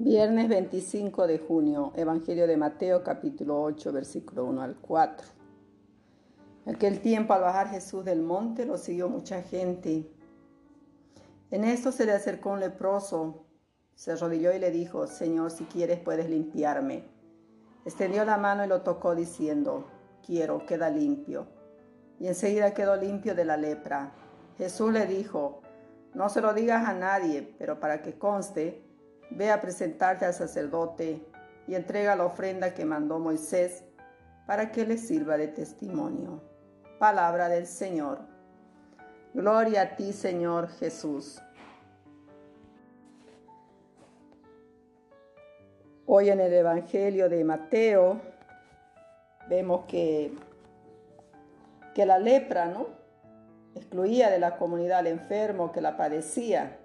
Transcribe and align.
Viernes 0.00 0.48
25 0.48 1.26
de 1.26 1.40
junio, 1.40 1.92
Evangelio 1.96 2.46
de 2.46 2.56
Mateo 2.56 3.02
capítulo 3.02 3.60
8, 3.60 3.92
versículo 3.92 4.44
1 4.44 4.62
al 4.62 4.76
4. 4.76 5.26
En 6.66 6.76
aquel 6.76 7.00
tiempo 7.00 7.34
al 7.34 7.40
bajar 7.40 7.70
Jesús 7.70 8.04
del 8.04 8.22
monte 8.22 8.64
lo 8.64 8.78
siguió 8.78 9.08
mucha 9.08 9.42
gente. 9.42 10.08
En 11.50 11.64
esto 11.64 11.90
se 11.90 12.06
le 12.06 12.12
acercó 12.12 12.50
un 12.50 12.60
leproso, 12.60 13.44
se 13.96 14.12
arrodilló 14.12 14.54
y 14.54 14.60
le 14.60 14.70
dijo, 14.70 15.08
Señor, 15.08 15.50
si 15.50 15.64
quieres 15.64 15.98
puedes 15.98 16.30
limpiarme. 16.30 17.02
Extendió 17.84 18.24
la 18.24 18.38
mano 18.38 18.64
y 18.64 18.68
lo 18.68 18.82
tocó 18.82 19.16
diciendo, 19.16 19.88
quiero, 20.24 20.64
queda 20.64 20.90
limpio. 20.90 21.48
Y 22.20 22.28
enseguida 22.28 22.72
quedó 22.72 22.94
limpio 22.94 23.34
de 23.34 23.44
la 23.44 23.56
lepra. 23.56 24.12
Jesús 24.58 24.92
le 24.92 25.06
dijo, 25.06 25.62
no 26.14 26.28
se 26.28 26.40
lo 26.40 26.54
digas 26.54 26.88
a 26.88 26.94
nadie, 26.94 27.52
pero 27.58 27.80
para 27.80 28.00
que 28.00 28.16
conste, 28.16 28.87
Ve 29.30 29.50
a 29.50 29.60
presentarte 29.60 30.24
al 30.24 30.34
sacerdote 30.34 31.22
y 31.66 31.74
entrega 31.74 32.16
la 32.16 32.24
ofrenda 32.24 32.74
que 32.74 32.84
mandó 32.84 33.18
Moisés 33.18 33.84
para 34.46 34.72
que 34.72 34.86
le 34.86 34.96
sirva 34.96 35.36
de 35.36 35.48
testimonio. 35.48 36.42
Palabra 36.98 37.48
del 37.48 37.66
Señor. 37.66 38.20
Gloria 39.34 39.82
a 39.82 39.96
ti, 39.96 40.12
Señor 40.12 40.68
Jesús. 40.68 41.40
Hoy 46.06 46.30
en 46.30 46.40
el 46.40 46.54
Evangelio 46.54 47.28
de 47.28 47.44
Mateo 47.44 48.18
vemos 49.50 49.84
que, 49.84 50.32
que 51.94 52.06
la 52.06 52.18
lepra, 52.18 52.66
¿no? 52.66 52.86
Excluía 53.74 54.30
de 54.30 54.38
la 54.38 54.56
comunidad 54.56 55.00
al 55.00 55.06
enfermo 55.08 55.70
que 55.70 55.82
la 55.82 55.98
padecía 55.98 56.78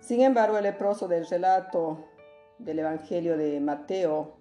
sin 0.00 0.22
embargo, 0.22 0.56
el 0.56 0.64
leproso 0.64 1.08
del 1.08 1.26
relato 1.26 2.04
del 2.58 2.80
Evangelio 2.80 3.36
de 3.36 3.60
Mateo 3.60 4.40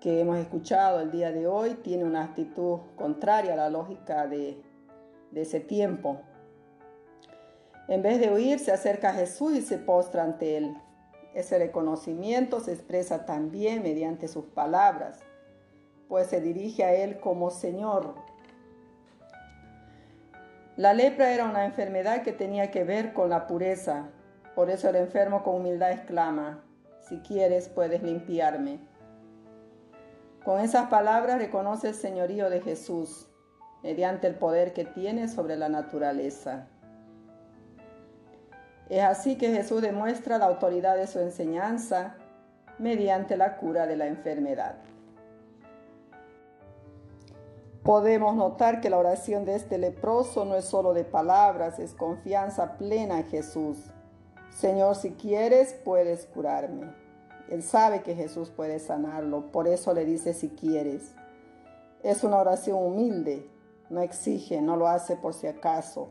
que 0.00 0.20
hemos 0.20 0.38
escuchado 0.38 1.00
el 1.00 1.10
día 1.10 1.32
de 1.32 1.46
hoy 1.46 1.74
tiene 1.74 2.04
una 2.04 2.22
actitud 2.22 2.78
contraria 2.96 3.54
a 3.54 3.56
la 3.56 3.70
lógica 3.70 4.26
de, 4.26 4.62
ese 5.34 5.60
tiempo. 5.60 6.20
En 7.88 8.02
vez 8.02 8.20
de 8.20 8.32
huir, 8.32 8.58
se 8.58 8.72
acerca 8.72 9.10
a 9.10 9.14
Jesús 9.14 9.54
y 9.54 9.62
se 9.62 9.78
postra 9.78 10.22
ante 10.22 10.56
él. 10.56 10.76
Ese 11.34 11.58
reconocimiento 11.58 12.60
se 12.60 12.72
expresa 12.72 13.26
también 13.26 13.82
mediante 13.82 14.28
sus 14.28 14.46
palabras, 14.46 15.20
pues 16.08 16.28
se 16.28 16.40
dirige 16.40 16.84
a 16.84 16.94
él 16.94 17.20
como 17.20 17.50
Señor, 17.50 18.14
la 20.76 20.92
lepra 20.92 21.32
era 21.32 21.46
una 21.46 21.64
enfermedad 21.64 22.22
que 22.22 22.32
tenía 22.32 22.70
que 22.70 22.84
ver 22.84 23.14
con 23.14 23.30
la 23.30 23.46
pureza. 23.46 24.08
Por 24.54 24.68
eso 24.68 24.90
el 24.90 24.96
enfermo 24.96 25.42
con 25.42 25.56
humildad 25.56 25.92
exclama, 25.92 26.62
si 27.00 27.18
quieres 27.20 27.70
puedes 27.70 28.02
limpiarme. 28.02 28.80
Con 30.44 30.60
esas 30.60 30.88
palabras 30.88 31.38
reconoce 31.38 31.88
el 31.88 31.94
señorío 31.94 32.50
de 32.50 32.60
Jesús 32.60 33.26
mediante 33.82 34.26
el 34.26 34.34
poder 34.34 34.74
que 34.74 34.84
tiene 34.84 35.28
sobre 35.28 35.56
la 35.56 35.70
naturaleza. 35.70 36.66
Es 38.90 39.02
así 39.02 39.36
que 39.36 39.52
Jesús 39.52 39.80
demuestra 39.80 40.36
la 40.36 40.44
autoridad 40.44 40.96
de 40.96 41.06
su 41.06 41.20
enseñanza 41.20 42.16
mediante 42.78 43.38
la 43.38 43.56
cura 43.56 43.86
de 43.86 43.96
la 43.96 44.06
enfermedad 44.06 44.76
podemos 47.86 48.34
notar 48.34 48.80
que 48.80 48.90
la 48.90 48.98
oración 48.98 49.44
de 49.44 49.54
este 49.54 49.78
leproso 49.78 50.44
no 50.44 50.56
es 50.56 50.64
solo 50.64 50.92
de 50.92 51.04
palabras, 51.04 51.78
es 51.78 51.94
confianza 51.94 52.78
plena 52.78 53.20
en 53.20 53.26
Jesús. 53.28 53.78
Señor, 54.50 54.96
si 54.96 55.12
quieres, 55.12 55.72
puedes 55.84 56.26
curarme. 56.26 56.92
Él 57.48 57.62
sabe 57.62 58.02
que 58.02 58.16
Jesús 58.16 58.50
puede 58.50 58.80
sanarlo, 58.80 59.52
por 59.52 59.68
eso 59.68 59.94
le 59.94 60.04
dice 60.04 60.34
si 60.34 60.48
quieres. 60.48 61.14
Es 62.02 62.24
una 62.24 62.38
oración 62.38 62.76
humilde, 62.82 63.48
no 63.88 64.00
exige, 64.00 64.60
no 64.60 64.76
lo 64.76 64.88
hace 64.88 65.14
por 65.14 65.32
si 65.32 65.46
acaso. 65.46 66.08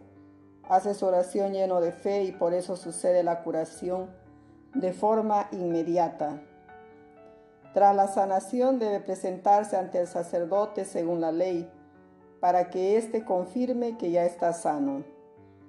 Hace 0.70 0.94
su 0.94 1.06
oración 1.06 1.52
lleno 1.52 1.82
de 1.82 1.92
fe 1.92 2.24
y 2.24 2.32
por 2.32 2.54
eso 2.54 2.78
sucede 2.78 3.22
la 3.22 3.44
curación 3.44 4.12
de 4.74 4.94
forma 4.94 5.50
inmediata. 5.52 6.42
Tras 7.76 7.94
la 7.94 8.08
sanación 8.08 8.80
debe 8.80 9.02
presentarse 9.02 9.76
ante 9.76 10.00
el 10.00 10.08
sacerdote 10.08 10.86
según 10.86 11.20
la 11.20 11.34
ley, 11.34 11.70
para 12.40 12.70
que 12.70 12.96
éste 12.96 13.26
confirme 13.26 13.98
que 13.98 14.12
ya 14.12 14.24
está 14.24 14.54
sano, 14.54 15.04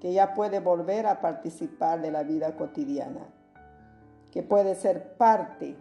que 0.01 0.13
ya 0.13 0.33
puede 0.33 0.61
volver 0.61 1.09
a 1.09 1.21
participar 1.21 2.01
de 2.01 2.13
la 2.13 2.23
vida 2.23 2.57
cotidiana, 2.57 3.27
que 4.31 4.45
puede 4.45 4.77
ser 4.77 5.17
parte 5.17 5.77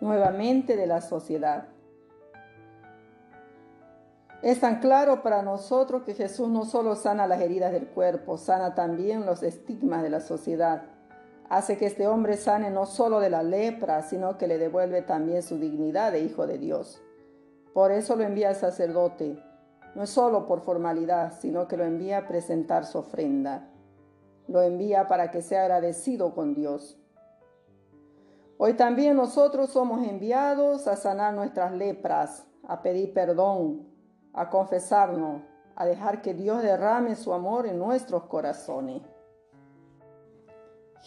nuevamente 0.00 0.74
de 0.74 0.88
la 0.88 1.00
sociedad. 1.00 1.68
Es 4.42 4.58
tan 4.58 4.80
claro 4.80 5.22
para 5.22 5.42
nosotros 5.42 6.02
que 6.02 6.14
Jesús 6.14 6.48
no 6.48 6.64
solo 6.64 6.96
sana 6.96 7.28
las 7.28 7.40
heridas 7.40 7.70
del 7.70 7.86
cuerpo, 7.86 8.36
sana 8.36 8.74
también 8.74 9.26
los 9.26 9.44
estigmas 9.44 10.02
de 10.02 10.10
la 10.10 10.18
sociedad 10.18 10.97
hace 11.48 11.78
que 11.78 11.86
este 11.86 12.06
hombre 12.06 12.36
sane 12.36 12.70
no 12.70 12.86
solo 12.86 13.20
de 13.20 13.30
la 13.30 13.42
lepra, 13.42 14.02
sino 14.02 14.36
que 14.38 14.46
le 14.46 14.58
devuelve 14.58 15.02
también 15.02 15.42
su 15.42 15.58
dignidad 15.58 16.12
de 16.12 16.20
hijo 16.20 16.46
de 16.46 16.58
Dios. 16.58 17.02
Por 17.72 17.92
eso 17.92 18.16
lo 18.16 18.24
envía 18.24 18.50
al 18.50 18.56
sacerdote, 18.56 19.42
no 19.94 20.06
solo 20.06 20.46
por 20.46 20.60
formalidad, 20.60 21.32
sino 21.40 21.68
que 21.68 21.76
lo 21.76 21.84
envía 21.84 22.18
a 22.18 22.28
presentar 22.28 22.84
su 22.84 22.98
ofrenda. 22.98 23.70
Lo 24.46 24.62
envía 24.62 25.06
para 25.06 25.30
que 25.30 25.42
sea 25.42 25.62
agradecido 25.62 26.34
con 26.34 26.54
Dios. 26.54 26.98
Hoy 28.56 28.74
también 28.74 29.16
nosotros 29.16 29.70
somos 29.70 30.06
enviados 30.06 30.88
a 30.88 30.96
sanar 30.96 31.34
nuestras 31.34 31.72
lepras, 31.72 32.46
a 32.66 32.82
pedir 32.82 33.12
perdón, 33.12 33.86
a 34.32 34.50
confesarnos, 34.50 35.42
a 35.76 35.86
dejar 35.86 36.22
que 36.22 36.34
Dios 36.34 36.62
derrame 36.62 37.14
su 37.14 37.32
amor 37.32 37.66
en 37.66 37.78
nuestros 37.78 38.24
corazones. 38.24 39.02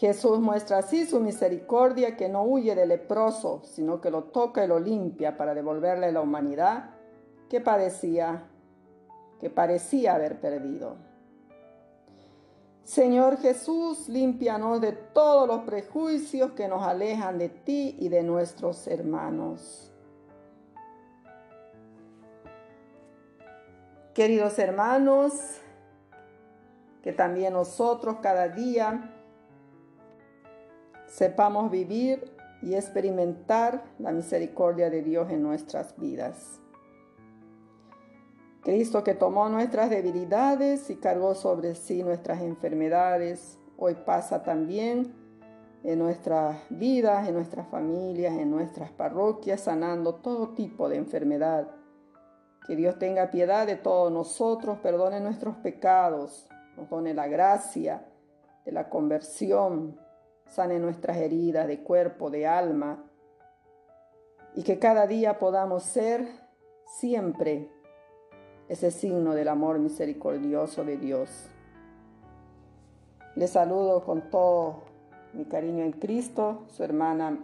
Jesús 0.02 0.40
muestra 0.40 0.78
así 0.78 1.06
su 1.06 1.20
misericordia 1.20 2.16
que 2.16 2.28
no 2.28 2.42
huye 2.42 2.74
del 2.74 2.88
leproso, 2.88 3.62
sino 3.62 4.00
que 4.00 4.10
lo 4.10 4.24
toca 4.24 4.64
y 4.64 4.66
lo 4.66 4.80
limpia 4.80 5.36
para 5.36 5.54
devolverle 5.54 6.10
la 6.10 6.20
humanidad 6.20 6.90
que 7.48 7.60
padecía, 7.60 8.48
que 9.38 9.48
parecía 9.48 10.16
haber 10.16 10.40
perdido. 10.40 10.96
Señor 12.82 13.36
Jesús, 13.36 14.08
límpianos 14.08 14.80
de 14.80 14.90
todos 14.90 15.46
los 15.46 15.60
prejuicios 15.60 16.50
que 16.50 16.66
nos 16.66 16.82
alejan 16.82 17.38
de 17.38 17.50
ti 17.50 17.94
y 18.00 18.08
de 18.08 18.24
nuestros 18.24 18.88
hermanos. 18.88 19.92
Queridos 24.14 24.58
hermanos, 24.58 25.60
que 27.04 27.12
también 27.12 27.52
nosotros 27.52 28.16
cada 28.20 28.48
día 28.48 29.20
sepamos 31.12 31.70
vivir 31.70 32.32
y 32.62 32.74
experimentar 32.74 33.84
la 33.98 34.12
misericordia 34.12 34.88
de 34.88 35.02
Dios 35.02 35.30
en 35.30 35.42
nuestras 35.42 35.94
vidas. 35.98 36.58
Cristo 38.62 39.04
que 39.04 39.12
tomó 39.12 39.50
nuestras 39.50 39.90
debilidades 39.90 40.88
y 40.88 40.96
cargó 40.96 41.34
sobre 41.34 41.74
sí 41.74 42.02
nuestras 42.02 42.40
enfermedades, 42.40 43.58
hoy 43.76 43.94
pasa 44.06 44.42
también 44.42 45.12
en 45.84 45.98
nuestras 45.98 46.56
vidas, 46.70 47.28
en 47.28 47.34
nuestras 47.34 47.68
familias, 47.68 48.32
en 48.38 48.50
nuestras 48.50 48.90
parroquias, 48.90 49.60
sanando 49.60 50.14
todo 50.14 50.54
tipo 50.54 50.88
de 50.88 50.96
enfermedad. 50.96 51.68
Que 52.66 52.74
Dios 52.74 52.98
tenga 52.98 53.30
piedad 53.30 53.66
de 53.66 53.76
todos 53.76 54.10
nosotros, 54.10 54.78
perdone 54.78 55.20
nuestros 55.20 55.56
pecados, 55.56 56.48
nos 56.78 56.88
done 56.88 57.12
la 57.12 57.26
gracia 57.26 58.06
de 58.64 58.72
la 58.72 58.88
conversión, 58.88 59.98
sane 60.52 60.78
nuestras 60.78 61.16
heridas 61.16 61.66
de 61.66 61.82
cuerpo, 61.82 62.30
de 62.30 62.46
alma, 62.46 63.02
y 64.54 64.62
que 64.62 64.78
cada 64.78 65.06
día 65.06 65.38
podamos 65.38 65.82
ser 65.82 66.28
siempre 66.98 67.70
ese 68.68 68.90
signo 68.90 69.34
del 69.34 69.48
amor 69.48 69.78
misericordioso 69.78 70.84
de 70.84 70.98
Dios. 70.98 71.48
Les 73.34 73.50
saludo 73.50 74.04
con 74.04 74.28
todo 74.30 74.82
mi 75.32 75.46
cariño 75.46 75.84
en 75.84 75.92
Cristo, 75.92 76.64
su 76.68 76.84
hermana 76.84 77.38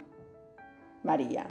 María. 1.03 1.47